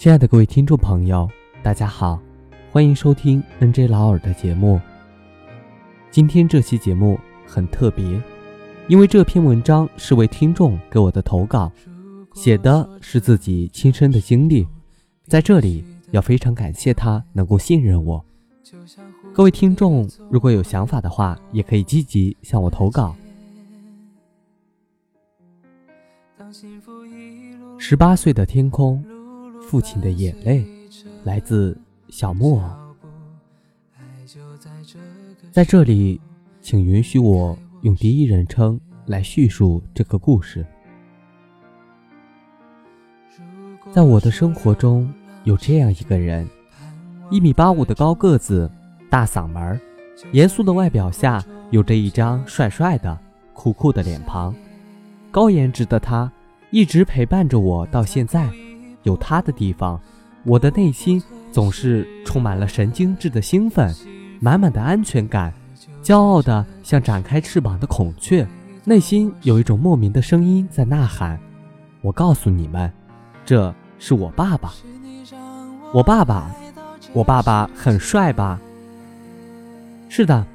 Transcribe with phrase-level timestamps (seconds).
[0.00, 1.28] 亲爱的各位听众朋友，
[1.62, 2.18] 大家好，
[2.72, 4.80] 欢迎收听 NJ 老耳的节目。
[6.10, 8.18] 今天这期节目很特别，
[8.88, 11.70] 因为这篇文章是位听众给我的投稿，
[12.32, 14.66] 写的是自己亲身的经历，
[15.26, 18.24] 在这里要非常感谢他能够信任我。
[19.34, 23.14] 各位听众，如果有想法的话，也可以积极向我投稿。
[27.76, 29.04] 十八岁的天空。
[29.70, 30.66] 父亲的眼泪，
[31.22, 32.68] 来自小木偶。
[35.52, 36.20] 在这里，
[36.60, 40.66] 请允许我用第一人称来叙述这个故事。
[43.92, 45.08] 在我的生活中，
[45.44, 46.48] 有这样一个人：
[47.30, 48.68] 一米八五的高个子，
[49.08, 49.80] 大嗓门，
[50.32, 51.40] 严肃的外表下
[51.70, 53.16] 有着一张帅帅的、
[53.54, 54.52] 酷酷的脸庞。
[55.30, 56.28] 高颜值的他，
[56.72, 58.50] 一直陪伴着我到现在。
[59.02, 60.00] 有他的地方，
[60.44, 63.94] 我的内心总是充满了神经质的兴奋，
[64.40, 65.52] 满满的安全感，
[66.02, 68.46] 骄傲的像展开翅膀的孔雀，
[68.84, 71.38] 内心有一种莫名的声音在呐喊。
[72.02, 72.90] 我告诉你们，
[73.44, 74.72] 这是我爸爸。
[75.92, 76.50] 我爸爸，
[77.12, 78.60] 我爸爸很帅吧？
[80.08, 80.46] 是的，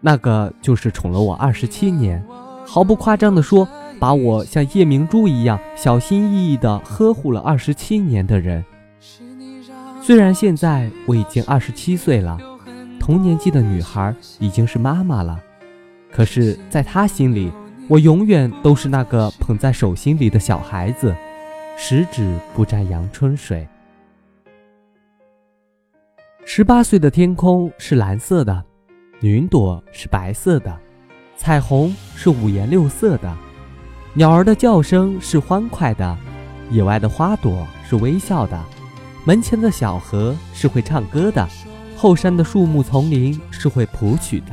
[0.00, 2.24] 那个就是宠了我二十七年，
[2.64, 3.68] 毫不夸张地说。
[3.98, 8.64] 把我像夜明珠一样小心翼翼地呵护了二十七年的人，
[10.02, 12.38] 虽然现在我已经二十七岁了，
[13.00, 15.40] 同年纪的女孩已经是妈妈了，
[16.12, 17.50] 可是，在她心里，
[17.88, 21.14] 我永远都是那个捧在手心里的小孩子，
[21.76, 23.66] 十指不沾阳春水。
[26.44, 28.64] 十八岁的天空是蓝色的，
[29.20, 30.78] 云朵是白色的，
[31.36, 33.36] 彩虹是五颜六色的。
[34.16, 36.16] 鸟儿的叫声是欢快的，
[36.70, 38.58] 野外的花朵是微笑的，
[39.26, 41.46] 门前的小河是会唱歌的，
[41.98, 44.46] 后山的树木丛林是会谱曲的。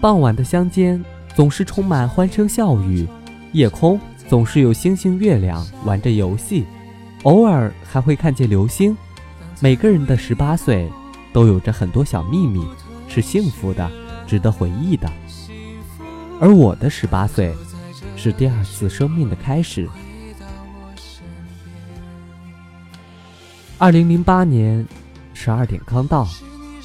[0.00, 1.04] 傍晚的乡间
[1.34, 3.08] 总是充满欢声笑语，
[3.50, 6.64] 夜空总是有星星月亮玩着游戏，
[7.24, 8.96] 偶尔还会看见流星。
[9.58, 10.88] 每个人的十八岁
[11.32, 12.64] 都有着很多小秘密，
[13.08, 13.90] 是幸福的，
[14.28, 15.10] 值得回忆的。
[16.38, 17.52] 而我的十八岁。
[18.18, 19.88] 是第二次生命的开始。
[23.78, 24.84] 二零零八年
[25.34, 26.26] 十二点刚到，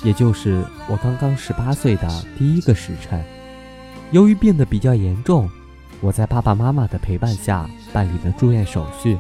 [0.04, 2.08] 也就是我刚刚十八岁的
[2.38, 3.26] 第一个时辰。
[4.12, 5.50] 由于病得比较严重，
[6.02, 9.18] 我在爸爸妈妈的陪伴下办理了住院手续。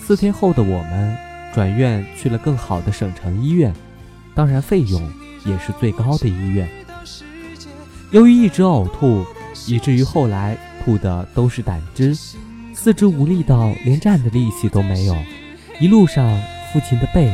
[0.00, 1.14] 四天后的我们
[1.52, 3.74] 转院去了更好的省城医院，
[4.34, 5.06] 当然费用
[5.44, 6.66] 也是最高的医院。
[8.10, 9.22] 由于一直呕吐，
[9.66, 10.56] 以至于后来。
[10.84, 12.14] 吐的都是胆汁，
[12.74, 15.16] 四肢无力到连站的力气都没有。
[15.80, 16.38] 一路上，
[16.72, 17.32] 父亲的背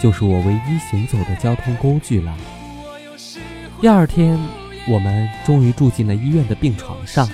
[0.00, 2.36] 就是我唯一行走的交通工具了。
[3.80, 4.38] 第二天，
[4.86, 7.26] 我们终于住进了医院的病床上。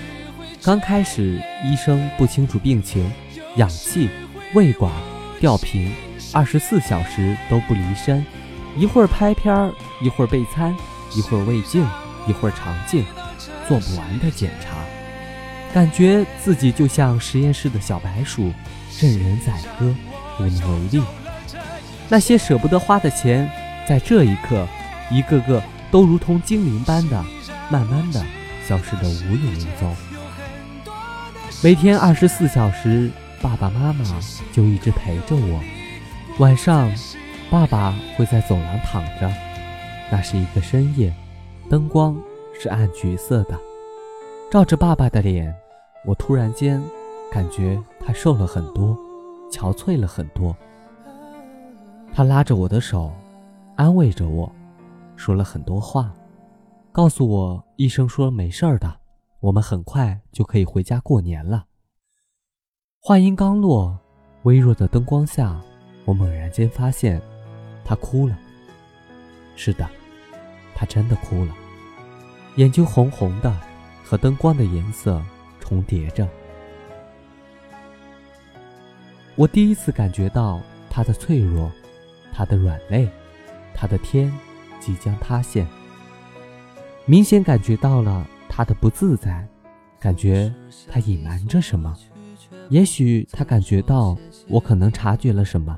[0.63, 3.11] 刚开始，医生不清楚病情，
[3.57, 4.09] 氧气、
[4.55, 4.93] 胃管、
[5.41, 5.93] 吊瓶，
[6.33, 8.25] 二十四小时都不离身，
[8.77, 10.75] 一会儿拍片儿，一会儿备餐，
[11.15, 11.85] 一会儿胃镜，
[12.29, 13.05] 一会儿肠镜，
[13.69, 14.86] 做不完的检查。
[15.77, 18.51] 感觉自己就像实验室的小白鼠，
[18.99, 19.95] 任人宰割，
[20.41, 21.05] 无能为力。
[22.09, 23.47] 那些舍不得花的钱，
[23.87, 24.67] 在这一刻，
[25.11, 27.23] 一个个都如同精灵般的，
[27.69, 28.25] 慢慢的
[28.67, 29.95] 消失的无影无踪。
[31.63, 33.11] 每天二十四小时，
[33.43, 34.03] 爸爸妈妈
[34.55, 35.61] 就一直陪着我。
[36.39, 36.91] 晚上，
[37.51, 39.31] 爸爸会在走廊躺着，
[40.11, 41.13] 那是一个深夜，
[41.69, 42.17] 灯光
[42.59, 43.55] 是暗橘色的。
[44.51, 45.55] 照着爸爸的脸，
[46.07, 46.83] 我突然间
[47.31, 48.97] 感觉他瘦了很多，
[49.51, 50.57] 憔悴了很多。
[52.15, 53.13] 他拉着我的手，
[53.75, 54.51] 安慰着我，
[55.17, 56.15] 说了很多话，
[56.93, 59.01] 告诉我医生说没事儿的，
[59.41, 61.67] 我们很快就可以回家过年了。
[63.01, 63.99] 话音刚落，
[64.45, 65.61] 微弱的灯光下，
[66.05, 67.21] 我猛然间发现，
[67.85, 68.39] 他哭了。
[69.57, 69.89] 是的，
[70.75, 71.53] 他真的哭了，
[72.55, 73.53] 眼睛红红的。
[74.09, 75.21] 和灯光的颜色
[75.67, 76.29] 重叠着，
[79.35, 81.69] 我第一次感觉到他的脆弱，
[82.33, 83.09] 他的软肋，
[83.75, 84.33] 他的天
[84.79, 85.67] 即将塌陷。
[87.05, 89.45] 明显感觉到了他的不自在，
[89.99, 90.55] 感觉
[90.89, 91.93] 他隐瞒着什么。
[92.69, 94.17] 也许他感觉到
[94.49, 95.77] 我可能察觉了什么，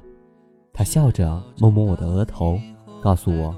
[0.71, 2.61] 他笑着摸摸我的额头，
[3.03, 3.57] 告诉我：“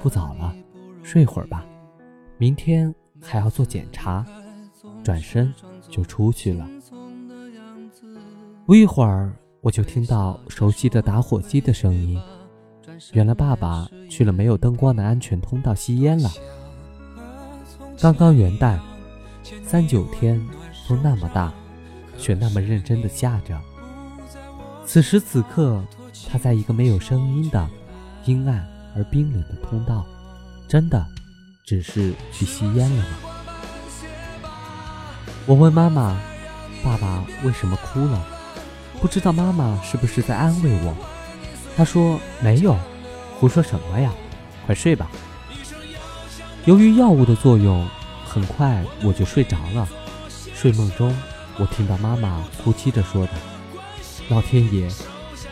[0.00, 0.56] 不早了，
[1.02, 1.62] 睡会儿吧，
[2.38, 4.24] 明天。”还要做检查，
[5.08, 5.50] 转身
[5.88, 6.68] 就出去了。
[8.66, 12.20] 不一会儿，我就听到熟悉的打火机的声音。
[13.12, 16.30] 原来爸爸去了没有灯光的安全通道吸烟了。
[17.98, 18.78] 刚刚元旦，
[19.64, 20.38] 三九天，
[20.86, 21.54] 风那么大，
[22.18, 23.58] 雪那么认真的下着。
[24.84, 25.82] 此时此刻，
[26.28, 27.66] 他在一个没有声音的
[28.26, 28.62] 阴暗
[28.94, 30.04] 而冰冷的通道，
[30.68, 31.02] 真的
[31.64, 33.16] 只是去吸烟了吗？
[35.48, 36.14] 我问妈妈
[36.84, 38.22] ：“爸爸为什么哭了？”
[39.00, 40.94] 不知道妈妈是不是在安慰我？
[41.74, 42.76] 她说：“没有，
[43.40, 44.12] 胡说什么呀？
[44.66, 45.10] 快睡吧。”
[46.66, 47.88] 由于药物的作用，
[48.26, 49.88] 很快我就睡着了。
[50.54, 51.16] 睡梦中，
[51.56, 53.32] 我听到妈妈哭泣着说的
[54.28, 54.86] ：“老天爷，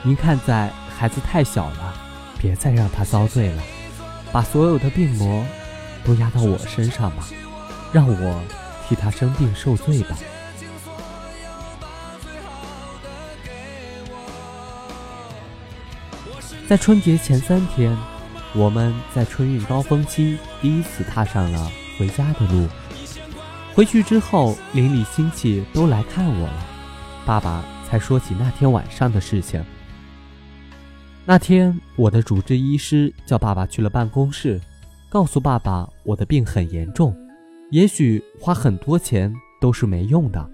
[0.03, 1.95] 您看在孩子太小了，
[2.39, 3.63] 别再让他遭罪了，
[4.31, 5.43] 把所有的病魔
[6.05, 7.27] 都压到我身上吧，
[7.95, 8.43] 让我
[8.89, 10.17] 替他生病受罪吧。”
[16.69, 17.97] 在春节前三天。
[18.55, 22.67] 我们在春运高峰期第一次踏上了回家的路。
[23.75, 26.67] 回去之后，邻里亲戚都来看我了，
[27.27, 29.63] 爸爸才说起那天晚上的事情。
[31.27, 34.59] 那天，我的主治医师叫爸爸去了办公室，
[35.11, 37.15] 告诉爸爸我的病很严重，
[37.71, 40.51] 也许花很多钱都是没用的。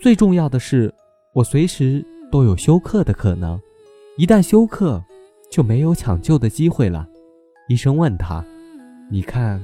[0.00, 0.92] 最重要的是，
[1.32, 3.60] 我随时都有休克的可能，
[4.16, 5.02] 一旦休克，
[5.50, 7.08] 就没有抢救的机会了。
[7.68, 8.44] 医生问他
[9.08, 9.62] ：“你看，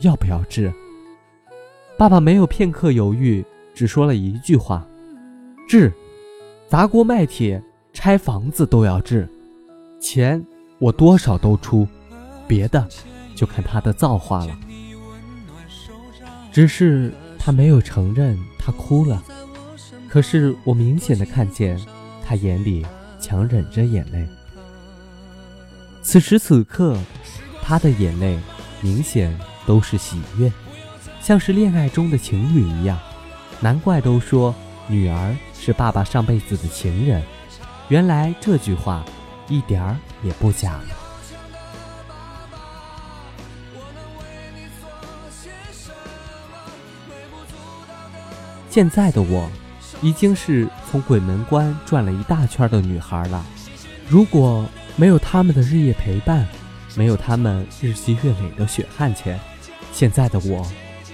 [0.00, 0.72] 要不要治？”
[1.98, 4.86] 爸爸没有片刻犹豫，只说了一句话
[5.68, 5.92] ：“治，
[6.68, 7.60] 砸锅卖铁，
[7.92, 9.28] 拆房子都要治，
[10.00, 10.44] 钱
[10.78, 11.86] 我多少都出，
[12.46, 12.86] 别的
[13.34, 14.56] 就看他的造化了。”
[16.52, 19.22] 只是他没有承认他哭了，
[20.08, 21.80] 可是我明显的看见
[22.24, 22.86] 他眼里
[23.18, 24.26] 强忍着眼泪。
[26.02, 26.96] 此时此刻。
[27.64, 28.36] 他的眼泪
[28.80, 29.32] 明显
[29.64, 30.52] 都是喜悦，
[31.20, 32.98] 像是恋爱中的情侣一样。
[33.60, 34.52] 难怪都说
[34.88, 37.22] 女儿是爸爸上辈子的情人，
[37.88, 39.04] 原来这句话
[39.48, 40.80] 一点儿也不假。
[48.72, 49.46] 现在的我，
[50.00, 53.44] 已经是从鬼门关转了一大圈的女孩了。
[54.08, 54.64] 如果
[54.96, 56.48] 没有他们的日夜陪伴，
[56.94, 59.38] 没有他们日积月累的血汗钱，
[59.92, 60.66] 现在的我，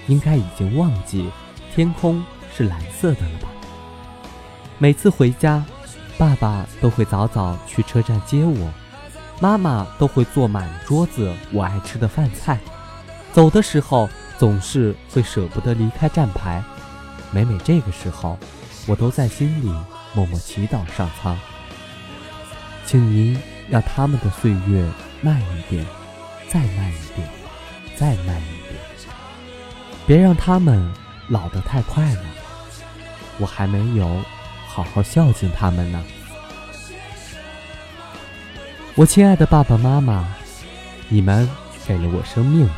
[0.07, 1.29] 应该已经忘记
[1.75, 2.23] 天空
[2.55, 3.49] 是蓝色的了吧？
[4.77, 5.61] 每次回家，
[6.17, 8.71] 爸爸都会早早去车站接我，
[9.41, 12.57] 妈妈都会做满桌子我爱吃的饭菜，
[13.33, 16.63] 走的时候总是会舍不得离开站牌。
[17.31, 18.37] 每每这个时候，
[18.87, 19.71] 我都在心里
[20.13, 21.37] 默默祈祷上苍，
[22.85, 23.39] 请您
[23.69, 24.89] 让他们的岁月。
[25.21, 25.85] 慢一点，
[26.47, 27.27] 再慢一点，
[27.97, 28.79] 再慢一点，
[30.07, 30.89] 别让他们
[31.27, 32.21] 老得太快了。
[33.37, 34.23] 我还没有
[34.65, 36.01] 好好孝敬他们呢。
[38.95, 40.25] 我亲爱的爸爸妈妈，
[41.09, 41.49] 你们
[41.85, 42.69] 给了我生命，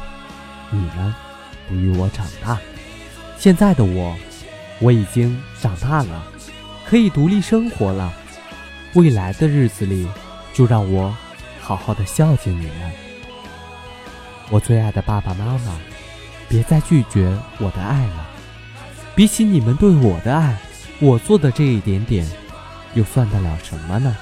[0.71, 1.13] 你们
[1.69, 2.57] 哺育我长大。
[3.37, 4.17] 现在的我，
[4.81, 6.25] 我已经长大了，
[6.85, 8.11] 可以独立生活了。
[8.95, 10.05] 未来的日子里，
[10.53, 11.15] 就让我。
[11.63, 12.91] 好好的孝敬你们，
[14.49, 15.79] 我最爱的爸爸妈妈，
[16.49, 18.27] 别再拒绝我的爱了。
[19.15, 20.57] 比起你们对我的爱，
[20.99, 22.27] 我做的这一点点，
[22.95, 24.17] 又算得了什么呢？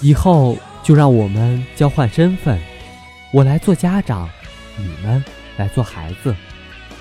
[0.00, 2.58] 以后就让我们交换身份，
[3.32, 4.30] 我来做家长，
[4.76, 5.24] 你们
[5.56, 6.34] 来做孩子。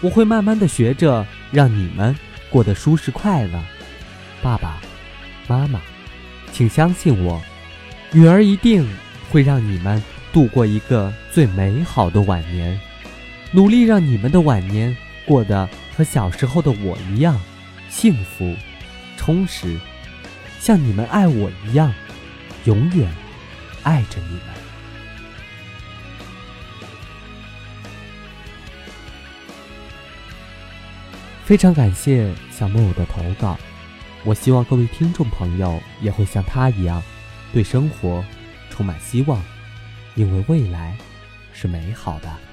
[0.01, 2.15] 我会慢慢的学着让你们
[2.49, 3.63] 过得舒适快乐，
[4.41, 4.77] 爸爸。
[5.47, 5.79] 妈妈，
[6.51, 7.41] 请相信我，
[8.11, 8.87] 女儿一定
[9.29, 10.01] 会让你们
[10.33, 12.79] 度过一个最美好的晚年，
[13.51, 17.39] 努力让你们的晚年过得和小时候的我一样
[17.89, 18.55] 幸福、
[19.17, 19.79] 充实，
[20.59, 21.93] 像你们爱我一样，
[22.63, 23.07] 永远
[23.83, 24.64] 爱着你们。
[31.45, 33.55] 非常感谢小木偶的投稿。
[34.23, 37.03] 我希望各位听众朋友也会像他一样，
[37.53, 38.25] 对生活
[38.71, 39.39] 充满希望，
[40.15, 40.97] 因为未来
[41.53, 42.44] 是美好的。